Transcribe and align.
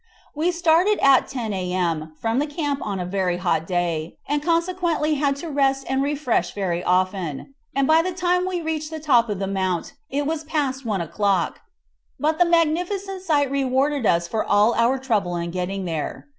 We 0.33 0.51
started 0.51 0.97
at 0.99 1.27
10 1.27 1.53
a.m. 1.53 2.13
from 2.19 2.39
the 2.39 2.47
camp 2.47 2.79
on 2.83 2.99
a 2.99 3.05
very 3.05 3.37
hot 3.37 3.67
day, 3.67 4.17
and 4.27 4.41
consequently 4.41 5.13
had 5.13 5.35
to 5.35 5.47
rest 5.47 5.85
and 5.87 6.01
refresh 6.01 6.55
very 6.55 6.83
often, 6.83 7.53
and 7.75 7.85
by 7.85 8.01
the 8.01 8.11
time 8.11 8.47
we 8.47 8.61
reached 8.63 8.89
the 8.89 8.99
top 8.99 9.29
of 9.29 9.37
the 9.37 9.45
mount 9.45 9.93
it 10.09 10.25
was 10.25 10.43
past 10.43 10.85
one 10.87 11.01
o'clock; 11.01 11.59
but 12.19 12.39
the 12.39 12.45
magnificent 12.45 13.21
sight 13.21 13.51
rewarded 13.51 14.07
us 14.07 14.27
for 14.27 14.43
all 14.43 14.73
our 14.73 14.97
trouble 14.97 15.35
in 15.35 15.51
getting 15.51 15.85
there. 15.85 16.27